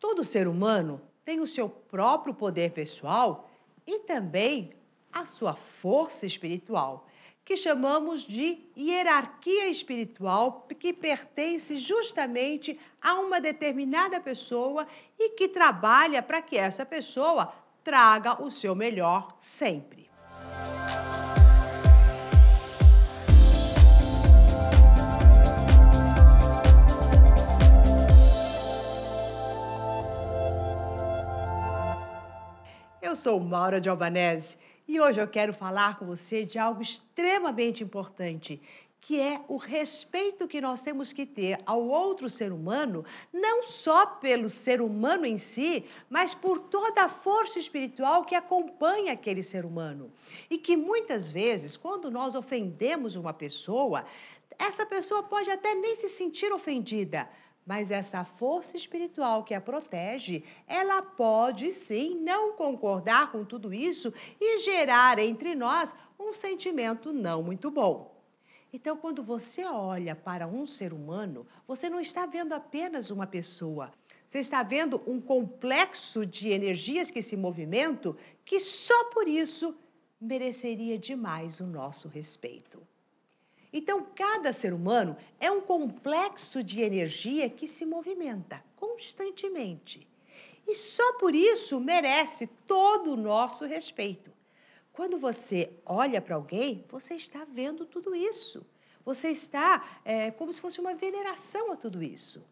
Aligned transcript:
Todo 0.00 0.24
ser 0.24 0.48
humano 0.48 1.00
tem 1.24 1.40
o 1.40 1.46
seu 1.46 1.68
próprio 1.68 2.34
poder 2.34 2.72
pessoal 2.72 3.48
e 3.86 4.00
também 4.00 4.68
a 5.12 5.26
sua 5.26 5.54
força 5.54 6.24
espiritual, 6.24 7.06
que 7.44 7.56
chamamos 7.56 8.22
de 8.22 8.58
hierarquia 8.76 9.68
espiritual, 9.68 10.66
que 10.78 10.92
pertence 10.92 11.76
justamente 11.76 12.80
a 13.00 13.20
uma 13.20 13.40
determinada 13.40 14.20
pessoa 14.20 14.86
e 15.18 15.30
que 15.30 15.48
trabalha 15.48 16.22
para 16.22 16.40
que 16.40 16.56
essa 16.56 16.86
pessoa 16.86 17.52
traga 17.84 18.42
o 18.42 18.50
seu 18.50 18.74
melhor 18.74 19.34
sempre. 19.38 20.09
Sou 33.20 33.38
Maura 33.38 33.78
de 33.82 33.86
Albanese 33.90 34.56
e 34.88 34.98
hoje 34.98 35.20
eu 35.20 35.28
quero 35.28 35.52
falar 35.52 35.98
com 35.98 36.06
você 36.06 36.42
de 36.42 36.58
algo 36.58 36.80
extremamente 36.80 37.84
importante, 37.84 38.58
que 38.98 39.20
é 39.20 39.38
o 39.46 39.58
respeito 39.58 40.48
que 40.48 40.58
nós 40.58 40.82
temos 40.82 41.12
que 41.12 41.26
ter 41.26 41.58
ao 41.66 41.86
outro 41.86 42.30
ser 42.30 42.50
humano, 42.50 43.04
não 43.30 43.62
só 43.62 44.06
pelo 44.06 44.48
ser 44.48 44.80
humano 44.80 45.26
em 45.26 45.36
si, 45.36 45.84
mas 46.08 46.32
por 46.32 46.60
toda 46.60 47.04
a 47.04 47.10
força 47.10 47.58
espiritual 47.58 48.24
que 48.24 48.34
acompanha 48.34 49.12
aquele 49.12 49.42
ser 49.42 49.66
humano. 49.66 50.10
E 50.48 50.56
que 50.56 50.74
muitas 50.74 51.30
vezes, 51.30 51.76
quando 51.76 52.10
nós 52.10 52.34
ofendemos 52.34 53.16
uma 53.16 53.34
pessoa, 53.34 54.02
essa 54.58 54.86
pessoa 54.86 55.22
pode 55.22 55.50
até 55.50 55.74
nem 55.74 55.94
se 55.94 56.08
sentir 56.08 56.50
ofendida, 56.54 57.28
mas 57.66 57.90
essa 57.90 58.24
força 58.24 58.76
espiritual 58.76 59.44
que 59.44 59.54
a 59.54 59.60
protege, 59.60 60.44
ela 60.66 61.02
pode 61.02 61.70
sim 61.70 62.14
não 62.16 62.52
concordar 62.52 63.30
com 63.30 63.44
tudo 63.44 63.72
isso 63.72 64.12
e 64.40 64.58
gerar 64.58 65.18
entre 65.18 65.54
nós 65.54 65.94
um 66.18 66.32
sentimento 66.32 67.12
não 67.12 67.42
muito 67.42 67.70
bom. 67.70 68.20
Então, 68.72 68.96
quando 68.96 69.22
você 69.22 69.64
olha 69.64 70.14
para 70.14 70.46
um 70.46 70.66
ser 70.66 70.92
humano, 70.92 71.46
você 71.66 71.90
não 71.90 72.00
está 72.00 72.24
vendo 72.26 72.52
apenas 72.52 73.10
uma 73.10 73.26
pessoa. 73.26 73.92
Você 74.24 74.38
está 74.38 74.62
vendo 74.62 75.02
um 75.08 75.20
complexo 75.20 76.24
de 76.24 76.50
energias 76.50 77.10
que 77.10 77.20
se 77.20 77.36
movimentam 77.36 78.16
que 78.44 78.60
só 78.60 79.04
por 79.10 79.26
isso 79.26 79.76
mereceria 80.20 80.96
demais 80.96 81.58
o 81.58 81.66
nosso 81.66 82.06
respeito. 82.06 82.80
Então, 83.72 84.04
cada 84.14 84.52
ser 84.52 84.72
humano 84.72 85.16
é 85.38 85.50
um 85.50 85.60
complexo 85.60 86.62
de 86.62 86.80
energia 86.80 87.48
que 87.48 87.66
se 87.66 87.86
movimenta 87.86 88.62
constantemente. 88.76 90.08
E 90.66 90.74
só 90.74 91.14
por 91.14 91.34
isso 91.34 91.80
merece 91.80 92.46
todo 92.66 93.12
o 93.12 93.16
nosso 93.16 93.64
respeito. 93.64 94.32
Quando 94.92 95.18
você 95.18 95.72
olha 95.86 96.20
para 96.20 96.34
alguém, 96.34 96.84
você 96.88 97.14
está 97.14 97.44
vendo 97.44 97.86
tudo 97.86 98.14
isso. 98.14 98.66
Você 99.04 99.30
está 99.30 100.00
é, 100.04 100.30
como 100.30 100.52
se 100.52 100.60
fosse 100.60 100.80
uma 100.80 100.94
veneração 100.94 101.72
a 101.72 101.76
tudo 101.76 102.02
isso. 102.02 102.44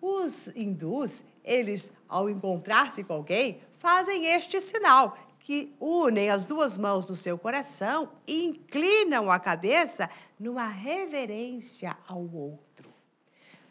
Os 0.00 0.48
hindus, 0.48 1.24
eles, 1.42 1.90
ao 2.08 2.28
encontrar-se 2.28 3.02
com 3.02 3.14
alguém, 3.14 3.60
fazem 3.78 4.26
este 4.26 4.60
sinal, 4.60 5.16
que 5.46 5.72
unem 5.78 6.28
as 6.28 6.44
duas 6.44 6.76
mãos 6.76 7.06
no 7.06 7.14
seu 7.14 7.38
coração 7.38 8.10
e 8.26 8.46
inclinam 8.46 9.30
a 9.30 9.38
cabeça 9.38 10.10
numa 10.40 10.66
reverência 10.66 11.96
ao 12.08 12.28
outro. 12.34 12.92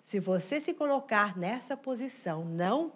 Se 0.00 0.18
você 0.18 0.58
se 0.60 0.72
colocar 0.72 1.36
nessa 1.36 1.76
posição, 1.76 2.42
não 2.42 2.90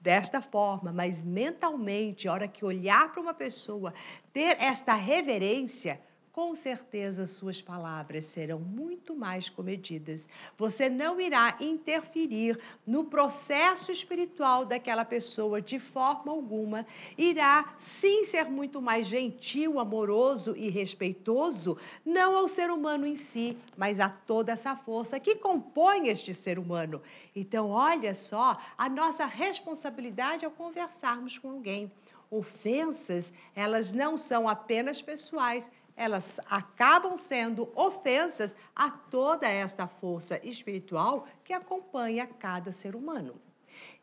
desta 0.00 0.40
forma, 0.40 0.92
mas 0.92 1.24
mentalmente, 1.24 2.28
a 2.28 2.32
hora 2.32 2.46
que 2.46 2.64
olhar 2.64 3.10
para 3.10 3.20
uma 3.20 3.34
pessoa, 3.34 3.92
ter 4.32 4.56
esta 4.60 4.94
reverência, 4.94 6.00
com 6.38 6.54
certeza 6.54 7.26
suas 7.26 7.60
palavras 7.60 8.24
serão 8.26 8.60
muito 8.60 9.12
mais 9.12 9.50
comedidas. 9.50 10.28
Você 10.56 10.88
não 10.88 11.20
irá 11.20 11.56
interferir 11.58 12.56
no 12.86 13.06
processo 13.06 13.90
espiritual 13.90 14.64
daquela 14.64 15.04
pessoa 15.04 15.60
de 15.60 15.80
forma 15.80 16.30
alguma. 16.30 16.86
Irá 17.18 17.74
sim 17.76 18.22
ser 18.22 18.44
muito 18.44 18.80
mais 18.80 19.08
gentil, 19.08 19.80
amoroso 19.80 20.54
e 20.56 20.68
respeitoso, 20.68 21.76
não 22.06 22.36
ao 22.36 22.46
ser 22.46 22.70
humano 22.70 23.04
em 23.04 23.16
si, 23.16 23.58
mas 23.76 23.98
a 23.98 24.08
toda 24.08 24.52
essa 24.52 24.76
força 24.76 25.18
que 25.18 25.34
compõe 25.34 26.06
este 26.06 26.32
ser 26.32 26.56
humano. 26.56 27.02
Então, 27.34 27.70
olha 27.70 28.14
só 28.14 28.56
a 28.78 28.88
nossa 28.88 29.26
responsabilidade 29.26 30.44
ao 30.44 30.52
conversarmos 30.52 31.36
com 31.36 31.50
alguém. 31.50 31.90
Ofensas, 32.30 33.32
elas 33.56 33.92
não 33.92 34.16
são 34.16 34.48
apenas 34.48 35.00
pessoais, 35.00 35.68
elas 35.98 36.40
acabam 36.48 37.16
sendo 37.16 37.68
ofensas 37.74 38.54
a 38.74 38.88
toda 38.88 39.48
esta 39.48 39.88
força 39.88 40.40
espiritual 40.46 41.26
que 41.42 41.52
acompanha 41.52 42.26
cada 42.26 42.70
ser 42.70 42.94
humano. 42.94 43.40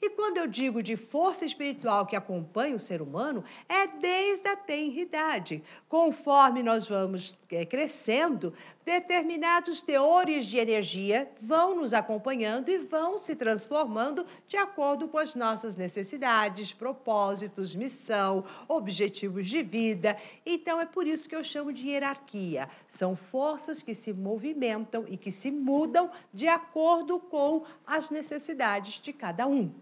E 0.01 0.09
quando 0.11 0.37
eu 0.37 0.45
digo 0.45 0.83
de 0.83 0.95
força 0.95 1.45
espiritual 1.45 2.05
que 2.05 2.15
acompanha 2.15 2.75
o 2.75 2.79
ser 2.79 3.01
humano, 3.01 3.43
é 3.67 3.87
desde 3.87 4.47
a 4.47 4.55
tenridade. 4.55 5.63
Conforme 5.87 6.61
nós 6.61 6.87
vamos 6.87 7.37
é, 7.49 7.65
crescendo, 7.65 8.53
determinados 8.85 9.81
teores 9.81 10.45
de 10.45 10.57
energia 10.57 11.31
vão 11.41 11.75
nos 11.75 11.93
acompanhando 11.93 12.69
e 12.69 12.77
vão 12.77 13.17
se 13.17 13.35
transformando 13.35 14.25
de 14.47 14.57
acordo 14.57 15.07
com 15.07 15.17
as 15.17 15.33
nossas 15.33 15.75
necessidades, 15.75 16.71
propósitos, 16.71 17.73
missão, 17.73 18.43
objetivos 18.67 19.47
de 19.47 19.63
vida. 19.63 20.17
Então 20.45 20.79
é 20.79 20.85
por 20.85 21.07
isso 21.07 21.27
que 21.27 21.35
eu 21.35 21.43
chamo 21.43 21.73
de 21.73 21.87
hierarquia. 21.87 22.69
São 22.87 23.15
forças 23.15 23.81
que 23.81 23.95
se 23.95 24.13
movimentam 24.13 25.05
e 25.07 25.17
que 25.17 25.31
se 25.31 25.49
mudam 25.49 26.11
de 26.33 26.47
acordo 26.47 27.19
com 27.19 27.63
as 27.87 28.09
necessidades 28.09 29.01
de 29.01 29.11
cada 29.11 29.47
um. 29.55 29.73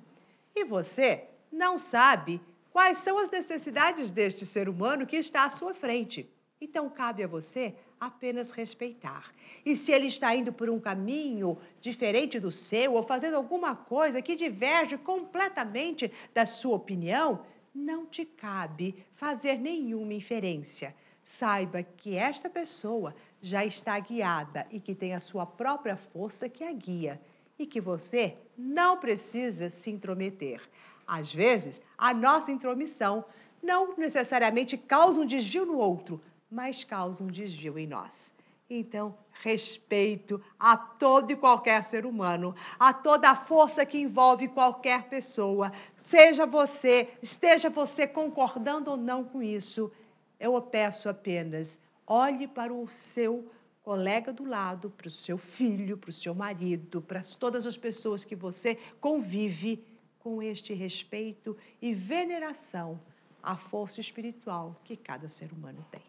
E 0.56 0.63
você 0.63 1.25
não 1.51 1.78
sabe 1.78 2.41
quais 2.72 2.97
são 3.00 3.17
as 3.17 3.29
necessidades 3.29 4.11
deste 4.11 4.45
ser 4.45 4.69
humano 4.69 5.06
que 5.06 5.16
está 5.16 5.45
à 5.45 5.50
sua 5.50 5.73
frente. 5.73 6.29
Então, 6.59 6.89
cabe 6.89 7.23
a 7.23 7.28
você 7.28 7.75
apenas 8.00 8.51
respeitar. 8.51 9.34
E 9.66 9.75
se 9.75 9.91
ele 9.91 10.07
está 10.07 10.35
indo 10.35 10.51
por 10.51 10.69
um 10.69 10.79
caminho 10.79 11.57
diferente 11.81 12.39
do 12.39 12.51
seu 12.51 12.94
ou 12.94 13.03
fazendo 13.03 13.35
alguma 13.35 13.75
coisa 13.75 14.22
que 14.22 14.35
diverge 14.35 14.97
completamente 14.97 16.11
da 16.34 16.45
sua 16.45 16.75
opinião, 16.75 17.45
não 17.73 18.05
te 18.05 18.23
cabe 18.25 19.05
fazer 19.11 19.57
nenhuma 19.57 20.13
inferência. 20.13 20.95
Saiba 21.22 21.84
que 21.84 22.16
esta 22.16 22.50
pessoa 22.50 23.16
já 23.41 23.66
está 23.66 24.00
guiada 24.00 24.67
e 24.72 24.79
que 24.79 24.94
tem 24.95 25.13
a 25.13 25.19
sua 25.19 25.45
própria 25.45 25.95
força 25.95 26.47
que 26.50 26.63
a 26.63 26.72
guia 26.72 27.19
e 27.58 27.66
que 27.66 27.80
você 27.81 28.38
não 28.58 28.97
precisa 28.97 29.69
se 29.69 29.90
intrometer. 29.90 30.62
Às 31.08 31.34
vezes, 31.34 31.81
a 31.97 32.14
nossa 32.14 32.52
intromissão 32.52 33.25
não 33.62 33.96
necessariamente 33.96 34.78
causa 34.78 35.19
um 35.19 35.25
desvio 35.25 35.66
no 35.66 35.78
outro, 35.78 36.22
mas 36.50 36.84
causa 36.84 37.24
um 37.24 37.28
desvio 37.28 37.80
em 37.80 37.88
nós. 37.88 38.34
Então, 38.69 39.16
respeito 39.31 40.41
a 40.59 40.78
todo 40.78 41.31
e 41.31 41.36
qualquer 41.36 41.84
ser 41.84 42.06
humano, 42.06 42.56
a 42.80 42.94
toda 42.94 43.30
a 43.30 43.36
força 43.36 43.85
que 43.85 43.97
envolve 43.97 44.47
qualquer 44.47 45.03
pessoa, 45.03 45.72
seja 45.96 46.46
você, 46.46 47.09
esteja 47.22 47.70
você 47.70 48.08
concordando 48.08 48.91
ou 48.91 48.97
não 48.97 49.24
com 49.24 49.44
isso, 49.44 49.91
eu 50.40 50.59
peço 50.62 51.09
apenas, 51.09 51.78
olhe 52.08 52.47
para 52.47 52.74
o 52.74 52.88
seu 52.90 53.50
colega 53.84 54.32
do 54.32 54.46
lado, 54.46 54.90
para 54.90 55.08
o 55.08 55.12
seu 55.12 55.38
filho, 55.38 55.98
para 55.98 56.10
o 56.10 56.14
seu 56.14 56.34
marido, 56.34 57.02
para 57.02 57.22
todas 57.38 57.68
as 57.68 57.78
pessoas 57.78 58.24
que 58.24 58.36
você 58.36 58.78
convive 59.00 59.86
com 60.20 60.42
este 60.42 60.74
respeito 60.74 61.56
e 61.82 61.94
veneração 61.94 63.00
à 63.41 63.58
força 63.58 64.00
espiritual 64.00 64.80
que 64.85 64.96
cada 64.96 65.28
ser 65.28 65.52
humano 65.52 65.85
tem. 65.91 66.02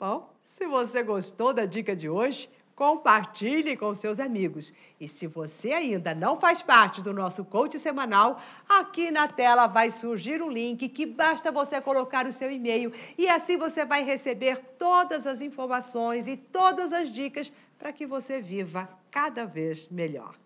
Bom, 0.00 0.32
se 0.42 0.66
você 0.66 1.02
gostou 1.02 1.52
da 1.52 1.66
dica 1.66 1.94
de 1.94 2.08
hoje, 2.08 2.48
compartilhe 2.78 3.76
com 3.76 3.92
seus 3.92 4.20
amigos. 4.20 4.72
E 5.00 5.08
se 5.08 5.26
você 5.26 5.72
ainda 5.72 6.14
não 6.14 6.36
faz 6.36 6.62
parte 6.62 7.02
do 7.02 7.12
nosso 7.12 7.44
coach 7.44 7.76
semanal, 7.76 8.40
aqui 8.68 9.10
na 9.10 9.26
tela 9.26 9.66
vai 9.66 9.90
surgir 9.90 10.40
um 10.40 10.48
link 10.48 10.88
que 10.88 11.04
basta 11.04 11.50
você 11.50 11.80
colocar 11.80 12.24
o 12.24 12.32
seu 12.32 12.48
e-mail 12.52 12.92
e 13.18 13.28
assim 13.28 13.56
você 13.56 13.84
vai 13.84 14.04
receber 14.04 14.58
todas 14.78 15.26
as 15.26 15.40
informações 15.40 16.28
e 16.28 16.36
todas 16.36 16.92
as 16.92 17.10
dicas 17.10 17.52
para 17.76 17.92
que 17.92 18.06
você 18.06 18.40
viva 18.40 18.88
cada 19.10 19.44
vez 19.44 19.88
melhor. 19.88 20.36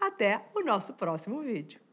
Até 0.00 0.44
o 0.56 0.62
nosso 0.64 0.92
próximo 0.92 1.40
vídeo. 1.40 1.85